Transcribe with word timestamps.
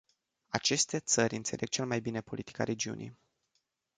Aceste 0.49 0.99
țări 0.99 1.35
înțeleg 1.35 1.69
cel 1.69 1.85
mai 1.85 2.01
bine 2.01 2.21
politica 2.21 2.63
regiunii. 2.63 3.17